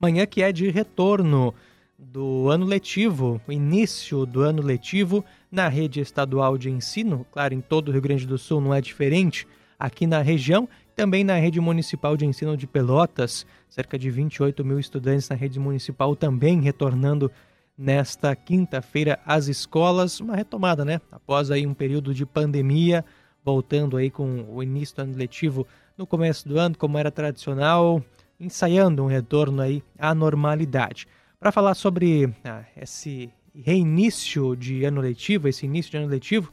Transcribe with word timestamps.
Manhã 0.00 0.24
que 0.24 0.42
é 0.42 0.50
de 0.50 0.70
retorno 0.70 1.54
do 1.98 2.48
ano 2.48 2.64
letivo, 2.64 3.38
o 3.46 3.52
início 3.52 4.24
do 4.24 4.40
ano 4.40 4.62
letivo 4.62 5.22
na 5.52 5.68
rede 5.68 6.00
estadual 6.00 6.56
de 6.56 6.70
ensino, 6.70 7.26
claro, 7.30 7.52
em 7.52 7.60
todo 7.60 7.88
o 7.88 7.92
Rio 7.92 8.00
Grande 8.00 8.26
do 8.26 8.38
Sul 8.38 8.62
não 8.62 8.72
é 8.72 8.80
diferente, 8.80 9.46
aqui 9.78 10.06
na 10.06 10.22
região, 10.22 10.66
também 10.96 11.22
na 11.22 11.36
rede 11.36 11.60
municipal 11.60 12.16
de 12.16 12.24
ensino 12.24 12.56
de 12.56 12.66
Pelotas, 12.66 13.44
cerca 13.68 13.98
de 13.98 14.10
28 14.10 14.64
mil 14.64 14.78
estudantes 14.78 15.28
na 15.28 15.36
rede 15.36 15.60
municipal 15.60 16.16
também 16.16 16.62
retornando 16.62 17.30
nesta 17.76 18.34
quinta-feira 18.34 19.20
às 19.26 19.48
escolas, 19.48 20.18
uma 20.18 20.34
retomada, 20.34 20.82
né? 20.82 20.98
Após 21.12 21.50
aí 21.50 21.66
um 21.66 21.74
período 21.74 22.14
de 22.14 22.24
pandemia, 22.24 23.04
voltando 23.44 23.98
aí 23.98 24.10
com 24.10 24.46
o 24.48 24.62
início 24.62 24.96
do 24.96 25.02
ano 25.02 25.16
letivo 25.16 25.66
no 25.96 26.06
começo 26.06 26.48
do 26.48 26.58
ano, 26.58 26.76
como 26.76 26.96
era 26.96 27.10
tradicional, 27.10 28.02
ensaiando 28.40 29.04
um 29.04 29.06
retorno 29.06 29.60
aí 29.60 29.82
à 29.98 30.14
normalidade. 30.14 31.06
Para 31.38 31.52
falar 31.52 31.74
sobre 31.74 32.34
ah, 32.44 32.64
esse 32.76 33.30
reinício 33.54 34.56
de 34.56 34.84
ano 34.84 35.00
letivo, 35.00 35.48
esse 35.48 35.66
início 35.66 35.90
de 35.90 35.98
ano 35.98 36.06
letivo, 36.06 36.50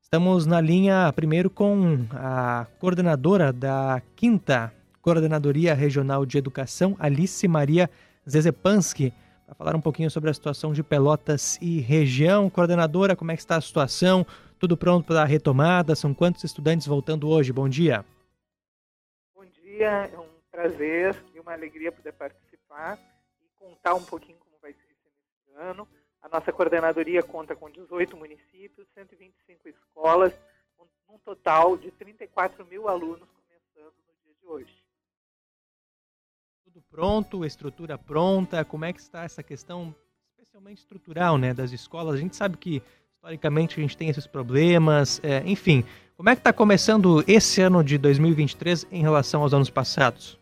estamos 0.00 0.44
na 0.46 0.60
linha 0.60 1.12
primeiro 1.14 1.48
com 1.48 2.04
a 2.12 2.66
coordenadora 2.78 3.52
da 3.52 4.02
quinta 4.16 4.72
Coordenadoria 5.00 5.74
Regional 5.74 6.26
de 6.26 6.36
Educação, 6.36 6.94
Alice 6.98 7.46
Maria 7.48 7.88
Zezepansky, 8.28 9.12
para 9.46 9.54
falar 9.54 9.74
um 9.74 9.80
pouquinho 9.80 10.10
sobre 10.10 10.30
a 10.30 10.34
situação 10.34 10.72
de 10.72 10.82
Pelotas 10.82 11.58
e 11.60 11.80
região. 11.80 12.50
Coordenadora, 12.50 13.16
como 13.16 13.32
é 13.32 13.36
que 13.36 13.42
está 13.42 13.56
a 13.56 13.60
situação? 13.60 14.26
Tudo 14.58 14.76
pronto 14.76 15.06
para 15.06 15.22
a 15.22 15.24
retomada? 15.24 15.94
São 15.94 16.12
quantos 16.12 16.44
estudantes 16.44 16.86
voltando 16.86 17.28
hoje? 17.28 17.52
Bom 17.52 17.68
dia. 17.68 18.04
Bom 19.34 19.44
dia, 19.64 20.10
é 20.12 20.18
um 20.18 20.39
prazer 20.50 21.16
e 21.34 21.40
uma 21.40 21.52
alegria 21.52 21.92
poder 21.92 22.12
participar 22.12 22.98
e 23.40 23.48
contar 23.58 23.94
um 23.94 24.04
pouquinho 24.04 24.38
como 24.38 24.58
vai 24.60 24.72
ser 24.72 24.90
esse 24.90 25.56
ano. 25.56 25.86
A 26.22 26.28
nossa 26.28 26.52
coordenadoria 26.52 27.22
conta 27.22 27.56
com 27.56 27.70
18 27.70 28.16
municípios, 28.16 28.86
125 28.94 29.68
escolas, 29.68 30.32
um, 30.78 31.14
um 31.14 31.18
total 31.18 31.76
de 31.76 31.90
34 31.92 32.66
mil 32.66 32.88
alunos 32.88 33.28
começando 33.30 33.94
no 34.06 34.14
dia 34.24 34.34
de 34.40 34.46
hoje. 34.46 34.84
Tudo 36.64 36.82
pronto, 36.90 37.44
estrutura 37.44 37.96
pronta, 37.96 38.64
como 38.64 38.84
é 38.84 38.92
que 38.92 39.00
está 39.00 39.24
essa 39.24 39.42
questão, 39.42 39.94
especialmente 40.28 40.78
estrutural, 40.78 41.38
né, 41.38 41.54
das 41.54 41.72
escolas? 41.72 42.14
A 42.14 42.18
gente 42.18 42.36
sabe 42.36 42.56
que 42.56 42.82
historicamente 43.14 43.78
a 43.78 43.82
gente 43.82 43.96
tem 43.96 44.08
esses 44.08 44.26
problemas, 44.26 45.20
é, 45.22 45.42
enfim, 45.44 45.84
como 46.16 46.28
é 46.28 46.34
que 46.34 46.40
está 46.40 46.52
começando 46.52 47.22
esse 47.26 47.60
ano 47.60 47.84
de 47.84 47.98
2023 47.98 48.86
em 48.90 49.02
relação 49.02 49.42
aos 49.42 49.52
anos 49.52 49.68
passados? 49.68 50.39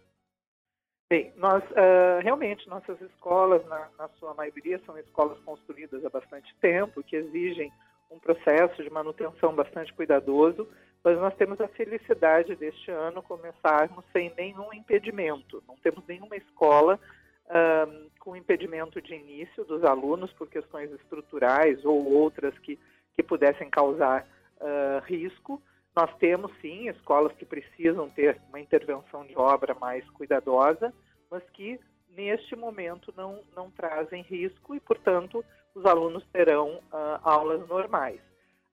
Bem, 1.11 1.33
nós 1.37 1.64
uh, 1.70 2.20
realmente 2.23 2.69
nossas 2.69 3.01
escolas, 3.01 3.64
na, 3.67 3.89
na, 3.98 4.09
sua 4.19 4.34
maioria, 4.34 4.78
são 4.84 4.98
escolas 4.98 5.39
construídas 5.39 6.05
há 6.05 6.11
bastante 6.11 6.55
tempo, 6.61 7.03
que 7.03 7.17
exigem 7.17 7.73
um 8.11 8.19
processo 8.19 8.83
de 8.83 8.91
manutenção 8.91 9.55
bastante 9.55 9.91
cuidadoso, 9.95 10.69
mas 11.03 11.17
nós 11.19 11.34
temos 11.37 11.59
a 11.62 11.69
felicidade 11.69 12.55
deste 12.56 12.91
ano 12.91 13.23
começarmos 13.23 14.05
sem 14.12 14.31
nenhum 14.37 14.70
impedimento. 14.75 15.62
Não 15.67 15.77
temos 15.77 16.06
nenhuma 16.06 16.37
escola 16.37 17.00
uh, 17.47 18.11
com 18.20 18.37
impedimento 18.37 19.00
de 19.00 19.15
início 19.15 19.65
dos 19.65 19.84
alunos 19.84 20.31
por 20.34 20.47
questões 20.47 20.93
estruturais 20.93 21.83
ou 21.87 22.12
outras 22.12 22.56
que, 22.59 22.78
que 23.17 23.22
pudessem 23.22 23.70
causar 23.70 24.27
uh, 24.61 25.03
risco. 25.06 25.62
Nós 25.99 26.15
temos, 26.19 26.53
sim, 26.61 26.89
escolas 26.89 27.33
que 27.33 27.45
precisam 27.45 28.09
ter 28.09 28.41
uma 28.51 28.61
intervenção 28.61 29.27
de 29.27 29.37
obra 29.37 29.75
mais 29.75 30.09
cuidadosa, 30.11 30.95
mas 31.29 31.43
que, 31.51 31.81
neste 32.11 32.55
momento, 32.55 33.13
não, 33.17 33.43
não 33.53 33.69
trazem 33.69 34.23
risco 34.23 34.77
e, 34.77 34.81
portanto, 34.81 35.45
os 35.75 35.85
alunos 35.85 36.25
terão 36.33 36.77
uh, 36.77 37.19
aulas 37.25 37.67
normais. 37.67 38.21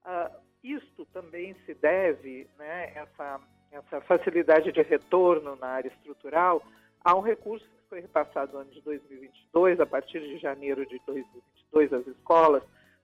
Uh, 0.05 0.37
isto 0.63 1.03
também 1.07 1.55
se 1.65 1.73
deve, 1.73 2.47
né, 2.59 2.91
essa, 2.93 3.41
essa 3.71 4.01
facilidade 4.01 4.71
de 4.71 4.83
retorno 4.83 5.55
na 5.55 5.69
área 5.69 5.89
estrutural, 5.89 6.61
a 7.03 7.15
um 7.15 7.21
recurso 7.21 7.65
que 7.65 7.89
foi 7.89 8.01
repassado 8.01 8.53
no 8.53 8.59
ano 8.59 8.69
de 8.69 8.81
2022, 8.81 9.79
a 9.79 9.85
partir 9.87 10.19
de 10.19 10.37
janeiro 10.37 10.85
de 10.85 11.01
2022, 11.07 11.91
às 11.91 12.05
escolas, 12.05 12.61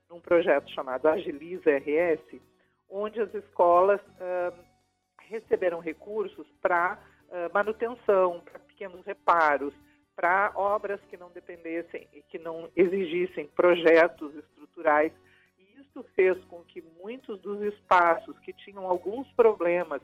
num 0.08 0.20
projeto 0.20 0.70
chamado 0.70 1.08
Agiliza 1.08 1.76
RS, 1.76 2.40
onde 3.02 3.20
as 3.20 3.34
escolas 3.34 4.00
uh, 4.00 4.56
receberam 5.28 5.80
recursos 5.80 6.46
para 6.60 6.98
uh, 7.28 7.52
manutenção, 7.52 8.40
para 8.40 8.60
pequenos 8.60 9.04
reparos, 9.04 9.74
para 10.14 10.52
obras 10.54 11.00
que 11.10 11.16
não 11.16 11.30
dependessem 11.30 12.06
e 12.12 12.22
que 12.22 12.38
não 12.38 12.70
exigissem 12.76 13.46
projetos 13.48 14.34
estruturais. 14.36 15.12
E 15.58 15.80
isso 15.80 16.04
fez 16.14 16.42
com 16.44 16.62
que 16.62 16.82
muitos 17.02 17.40
dos 17.40 17.60
espaços 17.62 18.38
que 18.40 18.52
tinham 18.52 18.86
alguns 18.86 19.26
problemas 19.32 20.00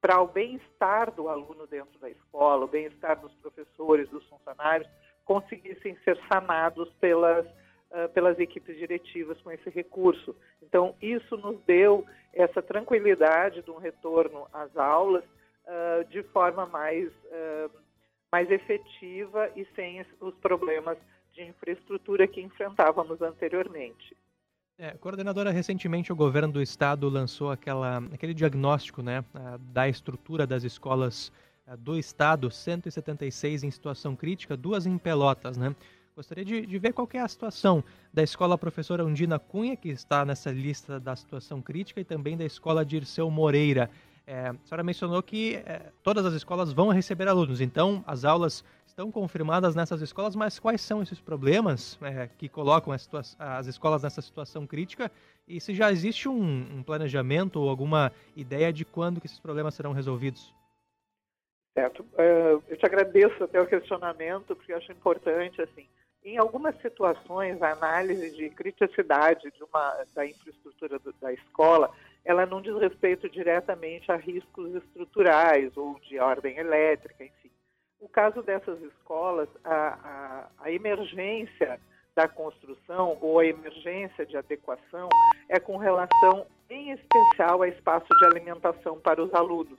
para 0.00 0.20
o 0.20 0.28
bem-estar 0.28 1.10
do 1.12 1.28
aluno 1.28 1.66
dentro 1.66 1.98
da 1.98 2.08
escola, 2.08 2.64
o 2.64 2.68
bem-estar 2.68 3.20
dos 3.20 3.34
professores, 3.34 4.08
dos 4.08 4.24
funcionários, 4.28 4.88
conseguissem 5.24 5.98
ser 6.04 6.18
sanados 6.32 6.88
pelas 7.00 7.44
uh, 7.90 8.08
pelas 8.12 8.38
equipes 8.38 8.76
diretivas 8.76 9.40
com 9.40 9.50
esse 9.50 9.68
recurso. 9.70 10.34
Então, 10.62 10.94
isso 11.00 11.36
nos 11.36 11.58
deu 11.64 12.06
essa 12.38 12.62
tranquilidade 12.62 13.62
de 13.62 13.70
um 13.70 13.78
retorno 13.78 14.46
às 14.52 14.74
aulas 14.76 15.24
uh, 15.24 16.08
de 16.08 16.22
forma 16.24 16.66
mais, 16.66 17.08
uh, 17.08 17.70
mais 18.30 18.48
efetiva 18.50 19.50
e 19.56 19.66
sem 19.74 20.04
os 20.20 20.34
problemas 20.36 20.96
de 21.32 21.42
infraestrutura 21.42 22.26
que 22.28 22.40
enfrentávamos 22.40 23.20
anteriormente. 23.20 24.16
É, 24.78 24.92
coordenadora, 24.92 25.50
recentemente 25.50 26.12
o 26.12 26.16
governo 26.16 26.52
do 26.52 26.62
estado 26.62 27.08
lançou 27.08 27.50
aquela, 27.50 27.98
aquele 28.14 28.32
diagnóstico 28.32 29.02
né, 29.02 29.24
da 29.58 29.88
estrutura 29.88 30.46
das 30.46 30.62
escolas 30.62 31.32
do 31.80 31.98
estado, 31.98 32.48
176 32.48 33.64
em 33.64 33.70
situação 33.72 34.14
crítica, 34.14 34.56
duas 34.56 34.86
em 34.86 34.96
Pelotas, 34.96 35.56
né? 35.58 35.74
Gostaria 36.18 36.44
de, 36.44 36.66
de, 36.66 36.78
ver 36.80 36.92
qual 36.92 37.08
é 37.14 37.20
a 37.20 37.28
situação 37.28 37.84
da 38.12 38.24
escola 38.24 38.58
professora 38.58 39.04
Undina 39.04 39.38
Cunha, 39.38 39.76
que 39.76 39.88
está 39.88 40.24
nessa 40.24 40.50
lista 40.50 40.98
da 40.98 41.14
situação 41.14 41.62
crítica, 41.62 42.00
e 42.00 42.04
também 42.04 42.36
da 42.36 42.44
escola 42.44 42.84
Dirceu 42.84 43.30
Moreira. 43.30 43.88
É, 44.26 44.48
a 44.48 44.56
senhora 44.64 44.82
mencionou 44.82 45.22
que 45.22 45.62
é, 45.64 45.92
todas 46.02 46.26
as 46.26 46.34
escolas 46.34 46.72
vão 46.72 46.88
receber 46.88 47.28
alunos, 47.28 47.60
então 47.60 48.02
as 48.04 48.24
aulas 48.24 48.64
estão 48.84 49.12
confirmadas 49.12 49.76
nessas 49.76 50.02
escolas, 50.02 50.34
mas 50.34 50.58
quais 50.58 50.80
são 50.80 51.00
esses 51.00 51.20
problemas 51.20 51.96
é, 52.02 52.28
que 52.36 52.48
colocam 52.48 52.92
as, 52.92 53.08
as, 53.38 53.68
escolas 53.68 54.02
nessa 54.02 54.20
situação 54.20 54.66
crítica 54.66 55.12
e 55.46 55.60
se 55.60 55.72
já 55.72 55.92
existe 55.92 56.28
um, 56.28 56.78
um, 56.78 56.82
planejamento 56.82 57.60
ou 57.60 57.68
alguma 57.68 58.10
ideia 58.34 58.72
de 58.72 58.84
quando 58.84 59.20
que 59.20 59.28
esses 59.28 59.38
problemas 59.38 59.72
serão 59.72 59.92
resolvidos? 59.92 60.52
Certo. 61.74 62.02
Uh, 62.02 62.60
eu 62.66 62.76
te 62.76 62.84
agradeço 62.84 63.44
até 63.44 63.60
o 63.60 63.68
questionamento, 63.68 64.56
porque 64.56 64.72
eu 64.72 64.78
acho 64.78 64.90
importante, 64.90 65.62
assim, 65.62 65.86
em 66.24 66.36
algumas 66.36 66.76
situações, 66.80 67.60
a 67.62 67.72
análise 67.72 68.36
de 68.36 68.50
criticidade 68.50 69.50
de 69.50 69.64
uma, 69.64 70.04
da 70.14 70.26
infraestrutura 70.26 70.98
do, 70.98 71.12
da 71.14 71.32
escola, 71.32 71.90
ela 72.24 72.44
não 72.44 72.60
diz 72.60 72.74
respeito 72.76 73.28
diretamente 73.28 74.10
a 74.10 74.16
riscos 74.16 74.74
estruturais 74.74 75.76
ou 75.76 75.98
de 76.00 76.18
ordem 76.18 76.58
elétrica, 76.58 77.24
enfim. 77.24 77.50
O 78.00 78.08
caso 78.08 78.42
dessas 78.42 78.80
escolas, 78.82 79.48
a, 79.64 79.70
a, 79.70 80.48
a 80.64 80.70
emergência 80.70 81.80
da 82.14 82.28
construção 82.28 83.16
ou 83.20 83.38
a 83.38 83.46
emergência 83.46 84.26
de 84.26 84.36
adequação 84.36 85.08
é 85.48 85.58
com 85.58 85.76
relação, 85.76 86.46
em 86.68 86.90
especial, 86.90 87.62
a 87.62 87.68
espaço 87.68 88.06
de 88.18 88.24
alimentação 88.26 89.00
para 89.00 89.22
os 89.22 89.32
alunos. 89.32 89.78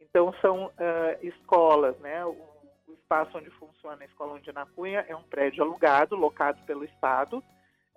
Então, 0.00 0.34
são 0.40 0.66
uh, 0.66 0.72
escolas, 1.22 1.96
né? 2.00 2.24
O, 2.24 2.36
espaço 3.08 3.38
onde 3.38 3.48
funciona 3.52 4.02
a 4.02 4.04
Escola 4.04 4.34
Ondina 4.34 4.66
Cunha 4.66 5.02
é 5.08 5.16
um 5.16 5.22
prédio 5.22 5.64
alugado, 5.64 6.14
locado 6.14 6.62
pelo 6.66 6.84
Estado. 6.84 7.38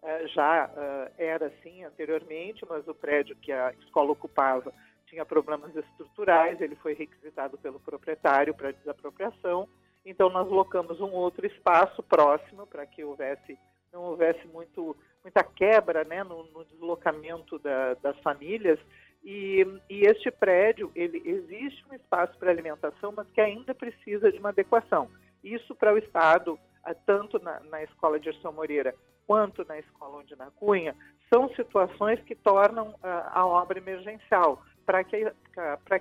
Uh, 0.01 0.27
já 0.29 0.67
uh, 0.67 1.13
era 1.17 1.47
assim 1.47 1.83
anteriormente, 1.83 2.65
mas 2.67 2.87
o 2.87 2.95
prédio 2.95 3.35
que 3.35 3.51
a 3.51 3.73
escola 3.81 4.11
ocupava 4.11 4.73
tinha 5.07 5.25
problemas 5.25 5.75
estruturais, 5.75 6.61
ele 6.61 6.77
foi 6.77 6.93
requisitado 6.93 7.57
pelo 7.57 7.77
proprietário 7.81 8.53
para 8.53 8.71
desapropriação. 8.71 9.67
Então 10.05 10.29
nós 10.29 10.47
locamos 10.47 11.01
um 11.01 11.11
outro 11.11 11.45
espaço 11.45 12.01
próximo 12.01 12.65
para 12.65 12.85
que 12.85 13.03
houvesse 13.03 13.59
não 13.91 14.03
houvesse 14.03 14.47
muito 14.47 14.95
muita 15.21 15.43
quebra 15.43 16.05
né, 16.05 16.23
no, 16.23 16.45
no 16.45 16.63
deslocamento 16.63 17.59
da, 17.59 17.95
das 17.95 18.17
famílias 18.21 18.79
e, 19.23 19.65
e, 19.89 20.05
este 20.05 20.31
prédio, 20.31 20.91
ele 20.95 21.21
existe 21.25 21.85
um 21.89 21.93
espaço 21.93 22.37
para 22.39 22.49
alimentação, 22.51 23.13
mas 23.15 23.29
que 23.31 23.41
ainda 23.41 23.73
precisa 23.73 24.31
de 24.31 24.39
uma 24.39 24.49
adequação. 24.49 25.09
Isso 25.43 25.75
para 25.75 25.93
o 25.93 25.97
Estado, 25.97 26.59
tanto 27.05 27.39
na, 27.39 27.59
na 27.61 27.83
escola 27.83 28.19
de 28.19 28.29
Erção 28.29 28.51
Moreira 28.51 28.95
quanto 29.27 29.63
na 29.65 29.79
escola 29.79 30.17
onde 30.17 30.35
na 30.35 30.51
Cunha, 30.51 30.95
são 31.33 31.47
situações 31.55 32.19
que 32.23 32.35
tornam 32.35 32.93
a, 33.01 33.39
a 33.39 33.47
obra 33.47 33.77
emergencial, 33.77 34.61
para 34.85 35.03
que, 35.05 35.31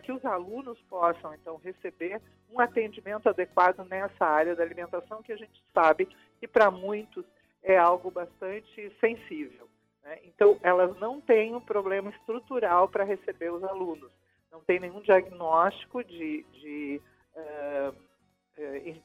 que 0.03 0.13
os 0.13 0.25
alunos 0.25 0.81
possam, 0.89 1.33
então, 1.35 1.61
receber 1.63 2.21
um 2.53 2.59
atendimento 2.59 3.29
adequado 3.29 3.87
nessa 3.89 4.25
área 4.25 4.57
da 4.57 4.65
alimentação, 4.65 5.23
que 5.23 5.33
a 5.33 5.37
gente 5.37 5.63
sabe 5.73 6.09
que 6.41 6.49
para 6.49 6.71
muitos 6.71 7.25
é 7.63 7.77
algo 7.77 8.11
bastante 8.11 8.91
sensível. 8.99 9.70
Né? 10.02 10.19
Então, 10.25 10.58
elas 10.62 10.99
não 10.99 11.20
têm 11.20 11.55
um 11.55 11.61
problema 11.61 12.11
estrutural 12.11 12.88
para 12.88 13.05
receber 13.05 13.52
os 13.52 13.62
alunos, 13.64 14.11
não 14.50 14.61
tem 14.61 14.81
nenhum 14.81 15.00
diagnóstico 15.00 16.02
de, 16.05 16.44
de, 16.52 17.00
uh, 17.37 17.94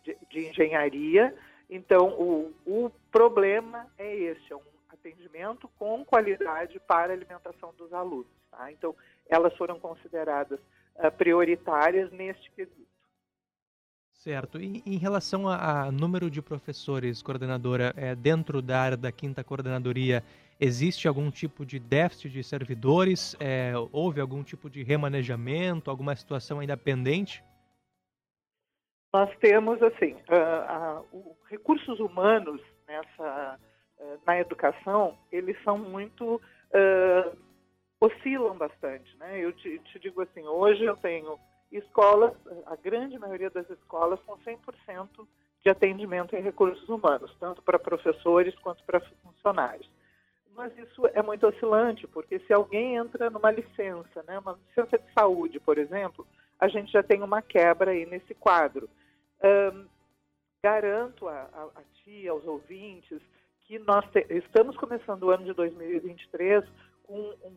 de, 0.04 0.18
de 0.30 0.50
engenharia. 0.50 1.36
Então, 1.70 2.10
o, 2.20 2.54
o 2.66 2.92
problema 3.12 3.88
é 3.98 4.16
esse, 4.16 4.52
é 4.52 4.56
um 4.56 4.62
atendimento 4.90 5.70
com 5.78 6.04
qualidade 6.04 6.80
para 6.88 7.12
a 7.12 7.16
alimentação 7.16 7.74
dos 7.78 7.94
alunos. 7.94 8.28
Tá? 8.50 8.72
Então, 8.72 8.96
elas 9.30 9.56
foram 9.56 9.80
consideradas 9.80 10.60
uh, 10.96 11.12
prioritárias 11.18 12.12
neste 12.12 12.50
quesito. 12.52 12.86
Certo. 14.26 14.60
E 14.60 14.82
em 14.88 14.98
relação 14.98 15.48
a, 15.48 15.84
a 15.84 15.92
número 15.92 16.32
de 16.32 16.42
professores, 16.42 17.22
coordenadora, 17.22 17.94
é, 17.96 18.16
dentro 18.16 18.60
da 18.60 18.80
área 18.82 18.98
da 18.98 19.12
quinta 19.12 19.44
coordenadoria, 19.44 20.24
existe 20.60 21.08
algum 21.08 21.30
tipo 21.30 21.66
de 21.66 21.80
déficit 21.80 22.30
de 22.30 22.44
servidores? 22.44 23.36
É, 23.40 23.74
houve 23.92 24.20
algum 24.22 24.44
tipo 24.44 24.70
de 24.70 24.84
remanejamento, 24.84 25.90
alguma 25.90 26.16
situação 26.16 26.60
ainda 26.60 26.78
pendente? 26.78 27.44
Nós 29.14 29.34
temos, 29.38 29.82
assim, 29.82 30.14
uh, 30.14 31.02
uh, 31.14 31.18
uh, 31.18 31.38
recursos 31.50 32.00
humanos 32.00 32.62
nessa, 32.86 33.60
na 34.28 34.38
educação, 34.38 35.18
eles 35.32 35.56
são 35.64 35.78
muito 35.78 36.42
oscilam 38.02 38.58
bastante, 38.58 39.16
né? 39.18 39.40
Eu 39.40 39.54
te, 39.54 39.80
te, 39.80 40.00
digo 40.00 40.22
assim, 40.22 40.42
hoje 40.44 40.84
eu 40.84 40.98
tenho 40.98 41.40
escolas, 41.72 42.34
a 42.66 42.76
grande 42.76 43.18
maioria 43.18 43.50
das 43.50 43.70
escolas 43.70 44.20
com 44.26 44.38
100% 44.40 45.26
de 45.64 45.70
atendimento 45.70 46.36
em 46.36 46.42
recursos 46.42 46.88
humanos, 46.90 47.34
tanto 47.40 47.62
para 47.64 47.80
professores 47.80 48.54
quanto 48.60 48.84
para 48.84 49.00
funcionários. 49.24 49.90
Mas 50.56 50.76
isso 50.78 51.06
é 51.08 51.22
muito 51.22 51.46
oscilante, 51.46 52.08
porque 52.08 52.40
se 52.40 52.54
alguém 52.54 52.96
entra 52.96 53.30
numa 53.30 53.52
licença, 53.52 54.24
né, 54.24 54.40
uma 54.40 54.58
licença 54.68 54.98
de 54.98 55.14
saúde, 55.14 55.60
por 55.60 55.78
exemplo, 55.78 56.26
a 56.58 56.70
gente 56.70 56.92
já 56.92 57.04
tem 57.04 57.22
uma 57.22 57.42
quebra 57.42 57.92
aí 57.92 58.06
nesse 58.06 58.34
quadro. 58.34 58.90
Garanto 60.64 61.28
a, 61.28 61.50
a, 61.54 61.80
a 61.80 61.84
ti, 61.96 62.28
aos 62.28 62.46
ouvintes, 62.46 63.22
que 63.66 63.78
nós 63.80 64.06
te, 64.12 64.26
estamos 64.30 64.78
começando 64.78 65.24
o 65.24 65.30
ano 65.30 65.44
de 65.44 65.54
2023 65.54 66.64
com 67.04 67.20
um, 67.20 67.48
um 67.48 67.56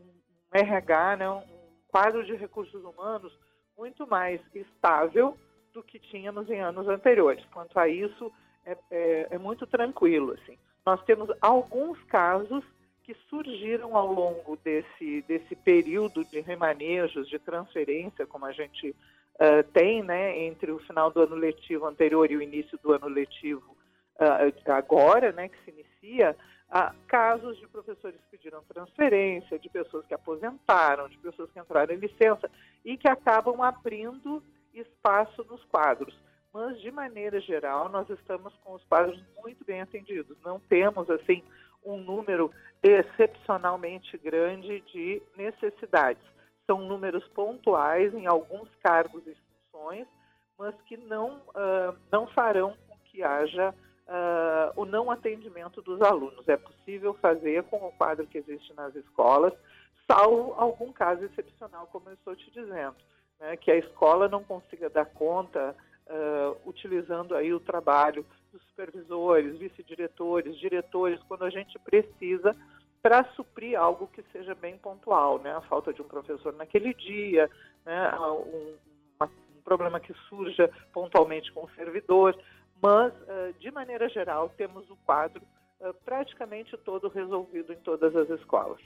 RH, 0.52 1.16
né, 1.16 1.30
um 1.30 1.42
quadro 1.86 2.24
de 2.24 2.34
recursos 2.34 2.82
humanos 2.82 3.32
muito 3.76 4.06
mais 4.06 4.40
estável 4.54 5.38
do 5.72 5.82
que 5.82 6.00
tínhamos 6.00 6.50
em 6.50 6.60
anos 6.60 6.88
anteriores. 6.88 7.44
Quanto 7.52 7.78
a 7.78 7.88
isso, 7.88 8.32
é, 8.66 8.76
é, 8.90 9.28
é 9.30 9.38
muito 9.38 9.66
tranquilo. 9.66 10.32
Assim. 10.32 10.58
Nós 10.84 11.02
temos 11.04 11.30
alguns 11.40 12.02
casos 12.04 12.64
que 13.08 13.16
surgiram 13.30 13.96
ao 13.96 14.12
longo 14.12 14.58
desse, 14.62 15.22
desse 15.22 15.56
período 15.56 16.26
de 16.26 16.40
remanejos, 16.40 17.26
de 17.26 17.38
transferência, 17.38 18.26
como 18.26 18.44
a 18.44 18.52
gente 18.52 18.90
uh, 18.90 19.62
tem, 19.72 20.02
né, 20.02 20.38
entre 20.40 20.70
o 20.70 20.78
final 20.80 21.10
do 21.10 21.22
ano 21.22 21.34
letivo 21.34 21.86
anterior 21.86 22.30
e 22.30 22.36
o 22.36 22.42
início 22.42 22.78
do 22.82 22.92
ano 22.92 23.08
letivo 23.08 23.74
uh, 24.16 24.72
agora, 24.72 25.32
né, 25.32 25.48
que 25.48 25.56
se 25.64 25.70
inicia, 25.70 26.36
uh, 26.68 26.94
casos 27.06 27.56
de 27.56 27.66
professores 27.68 28.20
que 28.20 28.36
pediram 28.36 28.62
transferência, 28.64 29.58
de 29.58 29.70
pessoas 29.70 30.04
que 30.04 30.12
aposentaram, 30.12 31.08
de 31.08 31.16
pessoas 31.16 31.50
que 31.50 31.58
entraram 31.58 31.94
em 31.94 31.98
licença 31.98 32.50
e 32.84 32.98
que 32.98 33.08
acabam 33.08 33.62
abrindo 33.62 34.42
espaço 34.74 35.42
nos 35.44 35.64
quadros. 35.64 36.14
Mas, 36.52 36.78
de 36.82 36.90
maneira 36.90 37.40
geral, 37.40 37.88
nós 37.88 38.06
estamos 38.10 38.52
com 38.62 38.74
os 38.74 38.84
quadros 38.84 39.18
muito 39.42 39.64
bem 39.64 39.80
atendidos. 39.80 40.36
Não 40.44 40.60
temos, 40.60 41.08
assim, 41.08 41.42
um 41.92 41.98
número 41.98 42.50
excepcionalmente 42.82 44.16
grande 44.18 44.80
de 44.92 45.22
necessidades. 45.36 46.22
São 46.66 46.80
números 46.80 47.26
pontuais 47.28 48.12
em 48.14 48.26
alguns 48.26 48.68
cargos 48.82 49.26
e 49.26 49.36
funções, 49.72 50.06
mas 50.58 50.74
que 50.82 50.96
não, 50.96 51.36
uh, 51.48 51.96
não 52.12 52.26
farão 52.28 52.76
com 52.88 52.96
que 53.04 53.22
haja 53.22 53.74
uh, 54.08 54.80
o 54.80 54.84
não 54.84 55.10
atendimento 55.10 55.80
dos 55.82 56.00
alunos. 56.02 56.46
É 56.48 56.56
possível 56.56 57.14
fazer 57.14 57.62
com 57.64 57.76
o 57.76 57.92
quadro 57.92 58.26
que 58.26 58.38
existe 58.38 58.72
nas 58.74 58.94
escolas, 58.94 59.52
salvo 60.10 60.54
algum 60.56 60.92
caso 60.92 61.24
excepcional, 61.24 61.88
como 61.92 62.08
eu 62.08 62.14
estou 62.14 62.34
te 62.34 62.50
dizendo, 62.50 62.96
né, 63.38 63.56
que 63.56 63.70
a 63.70 63.76
escola 63.76 64.28
não 64.28 64.42
consiga 64.42 64.88
dar 64.88 65.06
conta, 65.06 65.74
uh, 66.06 66.68
utilizando 66.68 67.34
aí 67.34 67.52
o 67.52 67.60
trabalho 67.60 68.24
dos 68.52 68.62
supervisores, 68.64 69.58
vice-diretores, 69.58 70.58
diretores, 70.58 71.22
quando 71.24 71.44
a 71.44 71.50
gente 71.50 71.78
precisa 71.78 72.56
para 73.02 73.24
suprir 73.34 73.78
algo 73.78 74.08
que 74.08 74.22
seja 74.32 74.54
bem 74.54 74.76
pontual, 74.76 75.38
né? 75.38 75.54
A 75.54 75.60
falta 75.62 75.92
de 75.92 76.02
um 76.02 76.08
professor 76.08 76.52
naquele 76.54 76.92
dia, 76.94 77.48
né? 77.86 78.18
um, 78.18 78.74
um 79.22 79.62
problema 79.64 80.00
que 80.00 80.12
surja 80.28 80.70
pontualmente 80.92 81.52
com 81.52 81.64
o 81.64 81.70
servidor 81.70 82.36
mas, 82.80 83.12
uh, 83.12 83.52
de 83.58 83.70
maneira 83.70 84.08
geral, 84.08 84.48
temos 84.56 84.88
o 84.90 84.96
quadro 85.04 85.42
uh, 85.80 85.92
praticamente 86.04 86.76
todo 86.78 87.08
resolvido 87.08 87.72
em 87.72 87.76
todas 87.76 88.14
as 88.14 88.30
escolas. 88.30 88.80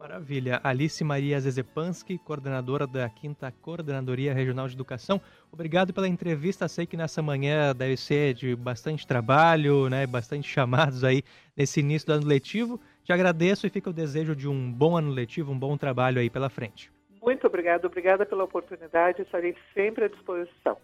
Maravilha. 0.00 0.58
Alice 0.64 1.04
Maria 1.04 1.38
Zezepansky, 1.38 2.16
coordenadora 2.16 2.86
da 2.86 3.06
5 3.10 3.36
Coordenadoria 3.60 4.32
Regional 4.32 4.66
de 4.66 4.72
Educação. 4.72 5.20
Obrigado 5.52 5.92
pela 5.92 6.08
entrevista. 6.08 6.66
Sei 6.68 6.86
que 6.86 6.96
nessa 6.96 7.20
manhã 7.20 7.76
deve 7.76 7.98
ser 7.98 8.32
de 8.32 8.56
bastante 8.56 9.06
trabalho, 9.06 9.90
né, 9.90 10.06
bastante 10.06 10.48
chamados 10.48 11.04
aí 11.04 11.22
nesse 11.54 11.80
início 11.80 12.06
do 12.06 12.14
ano 12.14 12.26
letivo. 12.26 12.80
Te 13.04 13.12
agradeço 13.12 13.66
e 13.66 13.70
fica 13.70 13.90
o 13.90 13.92
desejo 13.92 14.34
de 14.34 14.48
um 14.48 14.72
bom 14.72 14.96
ano 14.96 15.10
letivo, 15.10 15.52
um 15.52 15.58
bom 15.58 15.76
trabalho 15.76 16.18
aí 16.18 16.30
pela 16.30 16.48
frente. 16.48 16.90
Muito 17.20 17.46
obrigado, 17.46 17.84
obrigada 17.84 18.24
pela 18.24 18.44
oportunidade. 18.44 19.20
Estarei 19.20 19.54
sempre 19.74 20.04
à 20.04 20.08
disposição. 20.08 20.78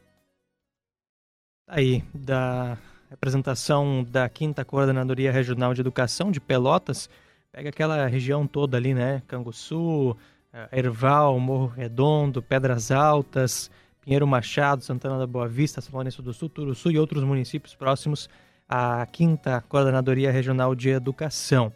Aí, 1.66 2.04
da 2.12 2.76
representação 3.08 4.04
da 4.04 4.28
5 4.28 4.62
Coordenadoria 4.66 5.32
Regional 5.32 5.72
de 5.72 5.80
Educação 5.80 6.30
de 6.30 6.38
Pelotas, 6.38 7.08
pega 7.56 7.70
aquela 7.70 8.06
região 8.06 8.46
toda 8.46 8.76
ali, 8.76 8.92
né? 8.92 9.22
Canguçu, 9.26 10.14
eh, 10.52 10.68
Erval, 10.72 11.40
Morro 11.40 11.68
Redondo, 11.68 12.42
Pedras 12.42 12.90
Altas, 12.90 13.70
Pinheiro 14.02 14.26
Machado, 14.26 14.84
Santana 14.84 15.18
da 15.18 15.26
Boa 15.26 15.48
Vista, 15.48 15.80
São 15.80 15.94
Lourenço 15.94 16.20
do 16.20 16.34
Sul, 16.34 16.50
Turuçu 16.50 16.90
e 16.90 16.98
outros 16.98 17.24
municípios 17.24 17.74
próximos 17.74 18.28
à 18.68 19.08
5 19.10 19.40
Coordenadoria 19.70 20.30
Regional 20.30 20.74
de 20.74 20.90
Educação. 20.90 21.72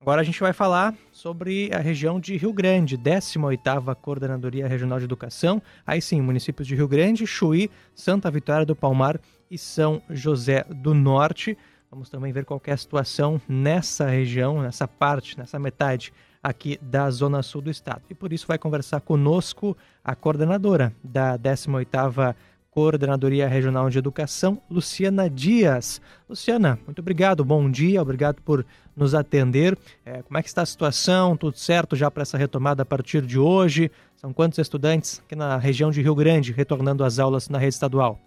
Agora 0.00 0.20
a 0.20 0.24
gente 0.24 0.40
vai 0.40 0.52
falar 0.52 0.92
sobre 1.12 1.70
a 1.72 1.78
região 1.78 2.18
de 2.18 2.36
Rio 2.36 2.52
Grande, 2.52 2.98
18ª 2.98 3.94
Coordenadoria 3.94 4.66
Regional 4.66 4.98
de 4.98 5.04
Educação. 5.04 5.62
Aí 5.86 6.02
sim, 6.02 6.20
municípios 6.20 6.66
de 6.66 6.74
Rio 6.74 6.88
Grande, 6.88 7.24
Chuí, 7.24 7.70
Santa 7.94 8.28
Vitória 8.32 8.66
do 8.66 8.74
Palmar 8.74 9.20
e 9.48 9.56
São 9.56 10.02
José 10.10 10.64
do 10.64 10.92
Norte. 10.92 11.56
Vamos 11.90 12.10
também 12.10 12.32
ver 12.32 12.44
qual 12.44 12.60
é 12.66 12.72
a 12.72 12.76
situação 12.76 13.40
nessa 13.48 14.06
região, 14.06 14.60
nessa 14.60 14.86
parte, 14.86 15.38
nessa 15.38 15.58
metade 15.58 16.12
aqui 16.42 16.78
da 16.82 17.10
zona 17.10 17.42
sul 17.42 17.62
do 17.62 17.70
estado. 17.70 18.02
E 18.10 18.14
por 18.14 18.30
isso 18.30 18.46
vai 18.46 18.58
conversar 18.58 19.00
conosco 19.00 19.76
a 20.04 20.14
coordenadora 20.14 20.94
da 21.02 21.38
18ª 21.38 22.34
Coordenadoria 22.70 23.48
Regional 23.48 23.88
de 23.88 23.98
Educação, 23.98 24.60
Luciana 24.70 25.30
Dias. 25.30 26.00
Luciana, 26.28 26.78
muito 26.84 27.00
obrigado, 27.00 27.42
bom 27.42 27.70
dia, 27.70 28.00
obrigado 28.02 28.42
por 28.42 28.64
nos 28.94 29.14
atender. 29.14 29.76
É, 30.04 30.22
como 30.22 30.36
é 30.36 30.42
que 30.42 30.48
está 30.48 30.62
a 30.62 30.66
situação? 30.66 31.36
Tudo 31.36 31.56
certo 31.56 31.96
já 31.96 32.10
para 32.10 32.22
essa 32.22 32.36
retomada 32.36 32.82
a 32.82 32.86
partir 32.86 33.22
de 33.22 33.38
hoje? 33.38 33.90
São 34.14 34.32
quantos 34.32 34.58
estudantes 34.58 35.22
aqui 35.24 35.34
na 35.34 35.56
região 35.56 35.90
de 35.90 36.02
Rio 36.02 36.14
Grande 36.14 36.52
retornando 36.52 37.02
às 37.02 37.18
aulas 37.18 37.48
na 37.48 37.58
rede 37.58 37.74
estadual? 37.74 38.20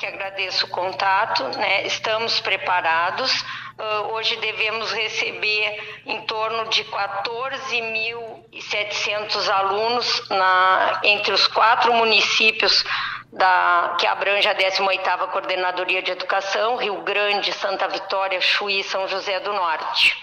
Que 0.00 0.06
agradeço 0.06 0.66
o 0.66 0.70
contato, 0.70 1.44
né? 1.58 1.86
estamos 1.86 2.40
preparados 2.40 3.44
Uh, 3.80 4.12
hoje 4.12 4.36
devemos 4.36 4.92
receber 4.92 6.02
em 6.04 6.20
torno 6.26 6.68
de 6.68 6.84
14.700 6.84 9.48
alunos 9.48 10.28
na, 10.28 11.00
entre 11.02 11.32
os 11.32 11.46
quatro 11.46 11.94
municípios 11.94 12.84
da, 13.32 13.96
que 13.98 14.06
abrange 14.06 14.46
a 14.46 14.54
18ª 14.54 15.30
Coordenadoria 15.30 16.02
de 16.02 16.10
Educação, 16.10 16.76
Rio 16.76 17.02
Grande, 17.02 17.54
Santa 17.54 17.88
Vitória, 17.88 18.38
Chuí 18.38 18.80
e 18.80 18.84
São 18.84 19.08
José 19.08 19.40
do 19.40 19.54
Norte. 19.54 20.14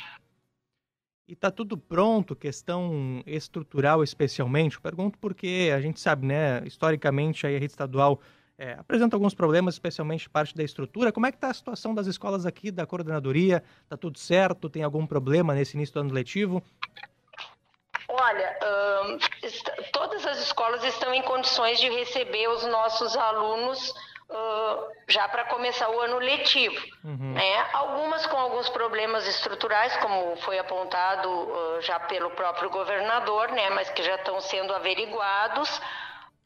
E 1.27 1.34
está 1.34 1.50
tudo 1.50 1.75
pronto, 1.75 2.36
questão 2.36 3.24
estrutural 3.25 4.03
especialmente? 4.03 4.79
pergunto 4.79 5.17
porque 5.17 5.72
a 5.75 5.81
gente 5.81 6.00
sabe, 6.00 6.27
né, 6.27 6.62
historicamente 6.63 7.48
a 7.48 7.50
rede 7.50 7.65
estadual 7.65 8.22
é, 8.58 8.74
apresenta 8.74 9.16
alguns 9.16 9.34
problemas, 9.34 9.76
especialmente 9.76 10.30
parte 10.30 10.56
da 10.56 10.64
estrutura. 10.64 11.12
Como 11.12 11.26
é 11.26 11.32
que 11.32 11.38
está 11.38 11.50
a 11.50 11.54
situação 11.54 11.94
das 11.94 12.08
escolas 12.08 12.46
aqui 12.46 12.72
da 12.72 12.86
coordenadoria? 12.86 13.64
Está 13.84 13.96
tudo 13.96 14.18
certo? 14.18 14.70
Tem 14.70 14.84
algum 14.84 15.06
problema 15.06 15.54
nesse 15.54 15.76
início 15.78 15.94
do 15.94 16.00
ano 16.00 16.14
letivo? 16.14 16.64
Olha, 18.08 18.58
todas 19.92 20.26
as 20.26 20.40
escolas 20.40 20.84
estão 20.84 21.14
em 21.14 21.22
condições 21.22 21.80
de 21.80 21.90
receber 21.90 22.48
os 22.50 22.66
nossos 22.66 23.16
alunos 23.16 23.94
uh, 24.30 24.92
já 25.08 25.28
para 25.28 25.46
começar 25.46 25.90
o 25.90 26.00
ano 26.00 26.18
letivo. 26.18 26.82
Uhum. 27.04 27.34
Né? 27.34 27.68
Algumas 27.74 28.26
com 28.26 28.38
alguns 28.38 28.70
problemas 28.70 29.28
estruturais, 29.28 29.96
como 29.98 30.36
foi 30.38 30.58
apontado 30.58 31.30
uh, 31.30 31.82
já 31.82 32.00
pelo 32.00 32.32
próprio 32.32 32.70
governador, 32.70 33.52
né? 33.52 33.70
mas 33.70 33.90
que 33.90 34.02
já 34.02 34.16
estão 34.16 34.40
sendo 34.42 34.74
averiguados. 34.74 35.82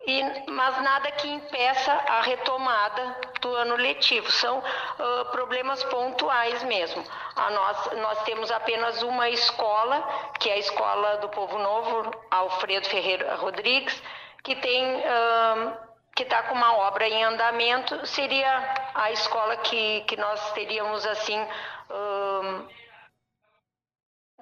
E, 0.07 0.49
mas 0.49 0.81
nada 0.81 1.11
que 1.11 1.27
impeça 1.27 1.91
a 1.91 2.21
retomada 2.21 3.17
do 3.39 3.55
ano 3.55 3.75
letivo. 3.75 4.31
São 4.31 4.57
uh, 4.59 5.25
problemas 5.31 5.83
pontuais 5.85 6.63
mesmo. 6.63 7.03
A 7.35 7.49
nós, 7.51 7.91
nós 7.97 8.23
temos 8.23 8.51
apenas 8.51 9.03
uma 9.03 9.29
escola, 9.29 10.01
que 10.39 10.49
é 10.49 10.53
a 10.53 10.57
Escola 10.57 11.17
do 11.17 11.29
Povo 11.29 11.57
Novo, 11.59 12.11
Alfredo 12.31 12.87
Ferreira 12.87 13.35
Rodrigues, 13.35 14.01
que 14.43 14.55
tem. 14.55 14.97
Uh, 14.97 15.91
que 16.13 16.23
está 16.23 16.43
com 16.43 16.53
uma 16.53 16.75
obra 16.75 17.07
em 17.07 17.23
andamento, 17.23 18.05
seria 18.05 18.75
a 18.93 19.11
escola 19.11 19.55
que, 19.57 20.01
que 20.01 20.17
nós 20.17 20.51
teríamos 20.51 21.05
assim 21.05 21.39
um 21.89 22.67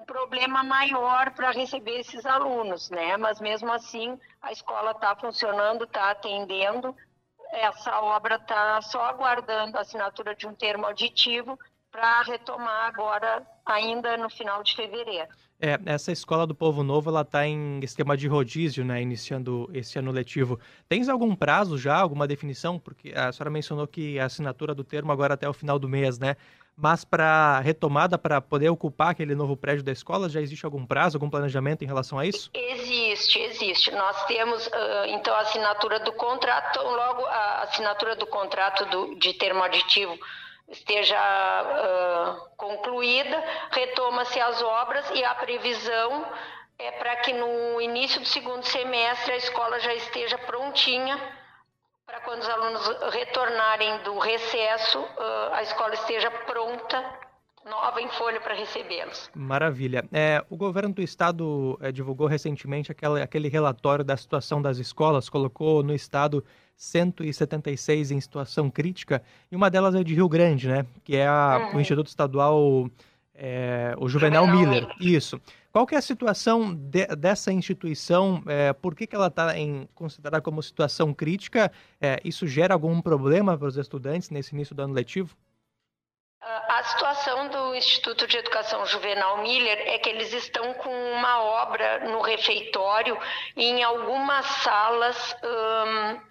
problema 0.06 0.62
maior 0.62 1.30
para 1.32 1.50
receber 1.50 2.00
esses 2.00 2.24
alunos, 2.26 2.90
né? 2.90 3.16
Mas 3.16 3.40
mesmo 3.40 3.70
assim 3.72 4.18
a 4.42 4.52
escola 4.52 4.92
está 4.92 5.14
funcionando, 5.16 5.84
está 5.84 6.10
atendendo. 6.10 6.94
Essa 7.52 8.00
obra 8.00 8.36
está 8.36 8.80
só 8.82 9.04
aguardando 9.04 9.76
a 9.76 9.80
assinatura 9.80 10.34
de 10.34 10.46
um 10.46 10.54
termo 10.54 10.86
auditivo 10.86 11.58
para 11.90 12.22
retomar 12.22 12.86
agora, 12.86 13.44
ainda 13.66 14.16
no 14.16 14.30
final 14.30 14.62
de 14.62 14.74
fevereiro. 14.76 15.28
É, 15.62 15.78
essa 15.84 16.10
escola 16.10 16.46
do 16.46 16.54
Povo 16.54 16.82
Novo, 16.82 17.10
ela 17.10 17.20
está 17.20 17.46
em 17.46 17.80
esquema 17.82 18.16
de 18.16 18.26
rodízio, 18.26 18.82
né, 18.82 19.02
iniciando 19.02 19.68
esse 19.74 19.98
ano 19.98 20.10
letivo. 20.10 20.58
Tens 20.88 21.06
algum 21.06 21.36
prazo 21.36 21.76
já, 21.76 21.98
alguma 21.98 22.26
definição? 22.26 22.78
Porque 22.78 23.12
a 23.14 23.30
senhora 23.30 23.50
mencionou 23.50 23.86
que 23.86 24.18
a 24.18 24.24
assinatura 24.24 24.74
do 24.74 24.82
termo 24.82 25.12
agora 25.12 25.34
até 25.34 25.46
o 25.46 25.52
final 25.52 25.78
do 25.78 25.86
mês, 25.86 26.18
né? 26.18 26.36
Mas 26.82 27.04
para 27.04 27.60
retomada, 27.60 28.16
para 28.16 28.40
poder 28.40 28.70
ocupar 28.70 29.10
aquele 29.10 29.34
novo 29.34 29.54
prédio 29.54 29.84
da 29.84 29.92
escola, 29.92 30.30
já 30.30 30.40
existe 30.40 30.64
algum 30.64 30.86
prazo, 30.86 31.16
algum 31.16 31.28
planejamento 31.28 31.82
em 31.82 31.86
relação 31.86 32.18
a 32.18 32.24
isso? 32.24 32.50
Existe, 32.54 33.38
existe. 33.38 33.90
Nós 33.90 34.24
temos, 34.24 34.66
uh, 34.66 34.70
então, 35.08 35.34
a 35.34 35.40
assinatura 35.40 36.00
do 36.00 36.12
contrato, 36.12 36.80
logo 36.80 37.26
a 37.26 37.62
assinatura 37.64 38.16
do 38.16 38.26
contrato 38.26 38.86
do, 38.86 39.14
de 39.16 39.34
termo 39.34 39.62
aditivo 39.62 40.18
esteja 40.70 41.18
uh, 41.18 42.56
concluída, 42.56 43.44
retoma-se 43.72 44.40
as 44.40 44.62
obras 44.62 45.04
e 45.14 45.22
a 45.22 45.34
previsão 45.34 46.24
é 46.78 46.92
para 46.92 47.16
que 47.16 47.32
no 47.34 47.80
início 47.80 48.20
do 48.20 48.26
segundo 48.26 48.64
semestre 48.64 49.32
a 49.32 49.36
escola 49.36 49.78
já 49.80 49.92
esteja 49.94 50.38
prontinha 50.38 51.20
quando 52.30 52.42
os 52.42 52.48
alunos 52.48 53.12
retornarem 53.12 54.04
do 54.04 54.16
recesso, 54.20 55.00
uh, 55.00 55.52
a 55.52 55.64
escola 55.64 55.94
esteja 55.94 56.30
pronta 56.30 57.04
nova 57.68 58.00
em 58.00 58.08
folha 58.10 58.40
para 58.40 58.54
recebê-los. 58.54 59.28
Maravilha. 59.34 60.04
É, 60.12 60.44
o 60.48 60.56
governo 60.56 60.94
do 60.94 61.02
estado 61.02 61.76
é, 61.82 61.90
divulgou 61.90 62.28
recentemente 62.28 62.92
aquela, 62.92 63.20
aquele 63.20 63.48
relatório 63.48 64.04
da 64.04 64.16
situação 64.16 64.62
das 64.62 64.78
escolas, 64.78 65.28
colocou 65.28 65.82
no 65.82 65.92
estado 65.92 66.44
176 66.76 68.12
em 68.12 68.20
situação 68.20 68.70
crítica, 68.70 69.20
e 69.50 69.56
uma 69.56 69.68
delas 69.68 69.96
é 69.96 70.04
de 70.04 70.14
Rio 70.14 70.28
Grande, 70.28 70.68
né? 70.68 70.86
Que 71.02 71.16
é 71.16 71.26
a, 71.26 71.70
uhum. 71.72 71.78
o 71.78 71.80
Instituto 71.80 72.06
Estadual, 72.06 72.88
é, 73.42 73.94
o 73.96 74.06
Juvenal, 74.06 74.44
Juvenal 74.44 74.66
Miller. 74.66 74.82
Miller. 74.82 74.96
Isso. 75.00 75.40
Qual 75.72 75.86
que 75.86 75.94
é 75.94 75.98
a 75.98 76.02
situação 76.02 76.74
de, 76.74 77.06
dessa 77.16 77.50
instituição? 77.50 78.42
É, 78.46 78.72
por 78.74 78.94
que, 78.94 79.06
que 79.06 79.16
ela 79.16 79.28
está 79.28 79.54
considerada 79.94 80.42
como 80.42 80.62
situação 80.62 81.14
crítica? 81.14 81.72
É, 81.98 82.20
isso 82.22 82.46
gera 82.46 82.74
algum 82.74 83.00
problema 83.00 83.56
para 83.56 83.68
os 83.68 83.78
estudantes 83.78 84.28
nesse 84.28 84.54
início 84.54 84.74
do 84.74 84.82
ano 84.82 84.92
letivo? 84.92 85.34
A 86.42 86.82
situação 86.84 87.48
do 87.48 87.74
Instituto 87.74 88.26
de 88.26 88.36
Educação 88.36 88.84
Juvenal 88.86 89.42
Miller 89.42 89.78
é 89.86 89.98
que 89.98 90.08
eles 90.08 90.32
estão 90.32 90.74
com 90.74 90.90
uma 90.90 91.42
obra 91.42 92.10
no 92.10 92.20
refeitório 92.20 93.16
e 93.56 93.64
em 93.64 93.82
algumas 93.82 94.44
salas. 94.46 95.36
Hum, 95.42 96.29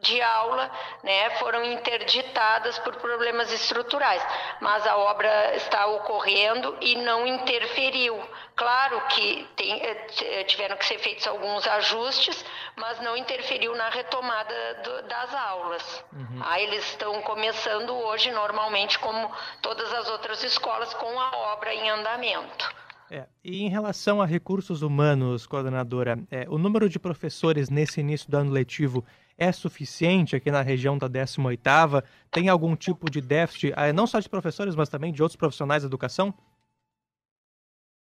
de 0.00 0.20
aula 0.22 0.70
né, 1.02 1.30
foram 1.38 1.64
interditadas 1.64 2.78
por 2.78 2.94
problemas 2.96 3.52
estruturais, 3.52 4.22
mas 4.60 4.86
a 4.86 4.96
obra 4.96 5.56
está 5.56 5.86
ocorrendo 5.86 6.76
e 6.80 6.96
não 6.96 7.26
interferiu. 7.26 8.18
Claro 8.54 9.00
que 9.08 9.46
tem, 9.56 9.80
eh, 9.82 10.44
tiveram 10.44 10.76
que 10.76 10.84
ser 10.84 10.98
feitos 10.98 11.26
alguns 11.26 11.66
ajustes, 11.66 12.44
mas 12.76 13.00
não 13.00 13.16
interferiu 13.16 13.74
na 13.76 13.88
retomada 13.88 14.54
do, 14.84 15.08
das 15.08 15.34
aulas. 15.34 16.04
Uhum. 16.12 16.40
Aí 16.42 16.64
eles 16.64 16.84
estão 16.88 17.20
começando 17.22 17.90
hoje, 17.94 18.30
normalmente, 18.30 18.98
como 18.98 19.30
todas 19.62 19.92
as 19.92 20.08
outras 20.08 20.42
escolas, 20.42 20.92
com 20.94 21.20
a 21.20 21.36
obra 21.54 21.74
em 21.74 21.90
andamento. 21.90 22.74
É, 23.10 23.26
e 23.42 23.62
em 23.62 23.68
relação 23.68 24.20
a 24.20 24.26
recursos 24.26 24.82
humanos, 24.82 25.46
coordenadora, 25.46 26.18
é, 26.30 26.46
o 26.48 26.58
número 26.58 26.88
de 26.88 26.98
professores 26.98 27.70
nesse 27.70 28.00
início 28.00 28.30
do 28.30 28.36
ano 28.36 28.50
letivo 28.50 29.04
é 29.38 29.52
suficiente 29.52 30.34
aqui 30.34 30.50
na 30.50 30.60
região 30.60 30.98
da 30.98 31.08
18ª? 31.08 32.02
Tem 32.30 32.48
algum 32.48 32.74
tipo 32.74 33.08
de 33.08 33.20
déficit, 33.20 33.72
ah, 33.76 33.92
não 33.92 34.06
só 34.06 34.18
de 34.18 34.28
professores, 34.28 34.74
mas 34.74 34.88
também 34.88 35.12
de 35.12 35.22
outros 35.22 35.36
profissionais 35.36 35.84
da 35.84 35.86
educação? 35.86 36.34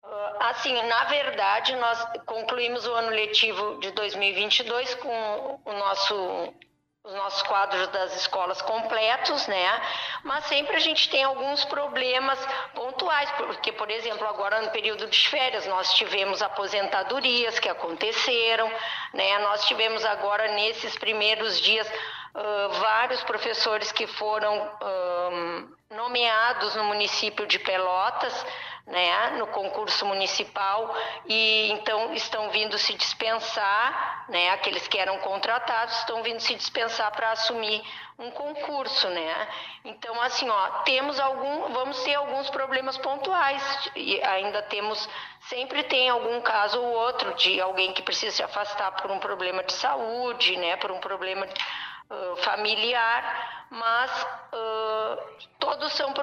Ah, 0.04 0.50
assim, 0.50 0.74
na 0.74 1.06
verdade, 1.06 1.74
nós 1.78 2.06
concluímos 2.26 2.86
o 2.86 2.94
ano 2.94 3.10
letivo 3.10 3.80
de 3.80 3.92
2022 3.92 4.96
com 4.96 5.60
o 5.66 5.74
nosso 5.74 6.54
os 7.04 7.14
nossos 7.14 7.42
quadros 7.44 7.88
das 7.88 8.16
escolas 8.16 8.62
completos, 8.62 9.48
né? 9.48 9.82
Mas 10.24 10.46
sempre 10.46 10.76
a 10.76 10.80
gente 10.80 11.10
tem 11.10 11.24
alguns 11.24 11.66
problemas 11.66 12.40
pontuais, 12.76 13.30
porque, 13.32 13.72
por 13.72 13.90
exemplo, 13.90 14.28
agora 14.28 14.62
no 14.62 14.70
período 14.70 15.08
de 15.08 15.28
férias 15.30 15.66
nós 15.66 15.94
tivemos 15.96 16.44
aposentadorias 16.44 17.58
que 17.58 17.68
aconteceram, 17.68 18.72
né? 19.14 19.40
Nós 19.40 19.66
tivemos 19.66 20.06
agora 20.06 20.50
nesses 20.50 20.96
primeiros 20.96 21.60
dias 21.60 21.88
uh, 22.36 22.70
vários 22.80 23.24
professores 23.24 23.92
que 23.92 24.06
foram 24.06 24.60
uh, 24.60 25.96
nomeados 25.96 26.76
no 26.76 26.84
município 26.84 27.48
de 27.48 27.58
Pelotas 27.58 28.46
né, 28.88 29.38
no 29.38 29.48
concurso 29.48 30.06
municipal 30.06 30.96
e 31.26 31.72
então 31.72 32.14
estão 32.14 32.50
vindo 32.50 32.78
se 32.78 32.94
dispensar, 32.96 34.26
né, 34.30 34.50
aqueles 34.50 34.88
que 34.88 34.98
eram 34.98 35.20
contratados 35.20 35.98
estão 36.00 36.24
vindo 36.24 36.40
se 36.40 36.56
dispensar 36.56 37.12
para 37.12 37.32
assumir 37.32 37.82
um 38.18 38.30
concurso, 38.32 39.08
né? 39.10 39.48
Então 39.84 40.22
assim, 40.22 40.50
ó, 40.50 40.68
temos 40.84 41.20
algum, 41.20 41.74
vamos 41.74 42.02
ter 42.04 42.16
alguns 42.16 42.50
problemas 42.50 42.98
pontuais 42.98 43.90
e 43.96 44.22
ainda 44.24 44.62
temos, 44.64 45.10
sempre 45.42 45.84
tem 45.84 46.10
algum 46.10 46.42
caso 46.42 46.80
ou 46.80 46.94
outro 46.94 47.34
de 47.36 47.60
alguém 47.62 47.94
que 47.94 48.02
precisa 48.02 48.36
se 48.36 48.44
afastar 48.44 48.92
por 48.94 49.10
um 49.10 49.20
problema 49.20 49.64
de 49.64 49.74
saúde, 49.74 50.58
né, 50.58 50.76
por 50.78 50.92
um 50.92 51.00
problema 51.00 51.46
uh, 51.46 52.36
familiar 52.38 53.62
mas 53.72 54.12
uh, 54.52 54.71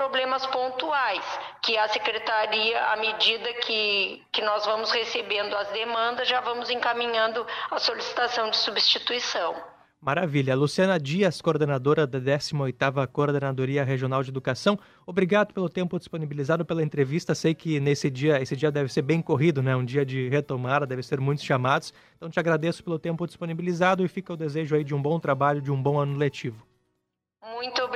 problemas 0.08 0.46
pontuais, 0.46 1.22
que 1.62 1.76
a 1.76 1.86
secretaria, 1.88 2.82
à 2.86 2.96
medida 2.96 3.52
que, 3.64 4.22
que 4.32 4.40
nós 4.40 4.64
vamos 4.64 4.90
recebendo 4.90 5.54
as 5.54 5.68
demandas, 5.68 6.26
já 6.26 6.40
vamos 6.40 6.70
encaminhando 6.70 7.46
a 7.70 7.78
solicitação 7.78 8.48
de 8.48 8.56
substituição. 8.56 9.54
Maravilha. 10.00 10.54
Luciana 10.54 10.98
Dias, 10.98 11.42
coordenadora 11.42 12.06
da 12.06 12.18
18ª 12.18 13.06
Coordenadoria 13.08 13.84
Regional 13.84 14.22
de 14.22 14.30
Educação, 14.30 14.78
obrigado 15.04 15.52
pelo 15.52 15.68
tempo 15.68 15.98
disponibilizado 15.98 16.64
pela 16.64 16.82
entrevista. 16.82 17.34
Sei 17.34 17.52
que 17.52 17.78
nesse 17.78 18.08
dia, 18.08 18.40
esse 18.40 18.56
dia 18.56 18.70
deve 18.70 18.90
ser 18.90 19.02
bem 19.02 19.20
corrido, 19.20 19.62
né? 19.62 19.76
Um 19.76 19.84
dia 19.84 20.06
de 20.06 20.28
retomada, 20.28 20.86
deve 20.86 21.02
ser 21.02 21.20
muitos 21.20 21.44
chamados. 21.44 21.92
Então 22.16 22.30
te 22.30 22.40
agradeço 22.40 22.82
pelo 22.82 22.98
tempo 22.98 23.26
disponibilizado 23.26 24.04
e 24.04 24.08
fica 24.08 24.32
o 24.32 24.36
desejo 24.36 24.74
aí 24.74 24.84
de 24.84 24.94
um 24.94 25.02
bom 25.02 25.20
trabalho, 25.20 25.60
de 25.60 25.70
um 25.70 25.82
bom 25.82 25.98
ano 25.98 26.16
letivo. 26.16 26.67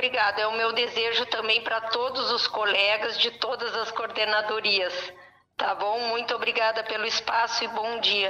Obrigada. 0.03 0.41
É 0.41 0.47
o 0.47 0.57
meu 0.57 0.73
desejo 0.73 1.25
também 1.27 1.63
para 1.63 1.79
todos 1.79 2.29
os 2.29 2.45
colegas 2.45 3.17
de 3.19 3.31
todas 3.31 3.73
as 3.73 3.89
coordenadorias. 3.89 4.93
Tá 5.55 5.73
bom? 5.75 6.09
Muito 6.09 6.35
obrigada 6.35 6.83
pelo 6.83 7.05
espaço 7.05 7.63
e 7.63 7.69
bom 7.69 8.01
dia. 8.01 8.29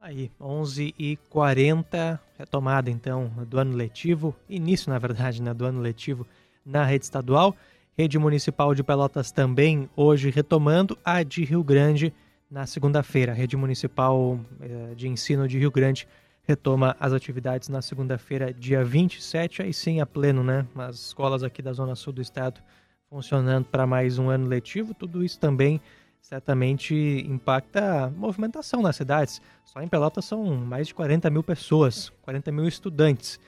Aí, 0.00 0.28
11h40, 0.40 2.18
retomada 2.36 2.90
então 2.90 3.28
do 3.46 3.56
ano 3.56 3.76
letivo, 3.76 4.34
início 4.48 4.90
na 4.90 4.98
verdade 4.98 5.40
né, 5.40 5.54
do 5.54 5.64
ano 5.64 5.80
letivo 5.80 6.26
na 6.64 6.82
rede 6.84 7.04
estadual. 7.04 7.54
Rede 7.96 8.18
Municipal 8.18 8.74
de 8.74 8.82
Pelotas 8.82 9.30
também 9.30 9.88
hoje 9.94 10.30
retomando, 10.30 10.98
a 11.04 11.22
de 11.22 11.44
Rio 11.44 11.62
Grande 11.62 12.12
na 12.50 12.66
segunda-feira. 12.66 13.32
Rede 13.32 13.56
Municipal 13.56 14.40
eh, 14.60 14.92
de 14.96 15.06
Ensino 15.06 15.46
de 15.46 15.56
Rio 15.56 15.70
Grande 15.70 16.08
retoma 16.46 16.96
as 17.00 17.12
atividades 17.12 17.68
na 17.68 17.82
segunda-feira, 17.82 18.52
dia 18.52 18.84
27, 18.84 19.62
aí 19.62 19.72
sim 19.72 20.00
a 20.00 20.06
pleno, 20.06 20.44
né? 20.44 20.66
As 20.76 20.96
escolas 20.96 21.42
aqui 21.42 21.60
da 21.60 21.72
Zona 21.72 21.94
Sul 21.94 22.12
do 22.12 22.22
Estado 22.22 22.62
funcionando 23.08 23.66
para 23.66 23.86
mais 23.86 24.18
um 24.18 24.30
ano 24.30 24.46
letivo, 24.46 24.94
tudo 24.94 25.24
isso 25.24 25.38
também 25.38 25.80
certamente 26.20 26.94
impacta 27.28 28.04
a 28.04 28.10
movimentação 28.10 28.82
nas 28.82 28.96
cidades. 28.96 29.40
Só 29.64 29.80
em 29.80 29.88
Pelotas 29.88 30.24
são 30.24 30.44
mais 30.56 30.88
de 30.88 30.94
40 30.94 31.30
mil 31.30 31.42
pessoas, 31.42 32.10
40 32.22 32.50
mil 32.50 32.66
estudantes 32.66 33.38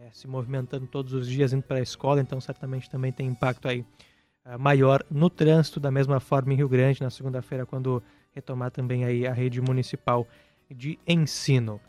é, 0.00 0.10
se 0.12 0.28
movimentando 0.28 0.86
todos 0.86 1.12
os 1.12 1.26
dias 1.28 1.52
indo 1.52 1.62
para 1.62 1.78
a 1.78 1.82
escola, 1.82 2.20
então 2.20 2.40
certamente 2.40 2.88
também 2.88 3.10
tem 3.10 3.26
impacto 3.26 3.68
aí 3.68 3.84
é, 4.44 4.56
maior 4.56 5.04
no 5.10 5.28
trânsito, 5.28 5.80
da 5.80 5.90
mesma 5.90 6.20
forma 6.20 6.52
em 6.52 6.56
Rio 6.56 6.68
Grande, 6.68 7.02
na 7.02 7.10
segunda-feira, 7.10 7.66
quando 7.66 8.02
retomar 8.32 8.70
também 8.70 9.04
aí 9.04 9.26
a 9.26 9.32
rede 9.32 9.60
municipal 9.60 10.26
de 10.70 10.98
ensino. 11.06 11.80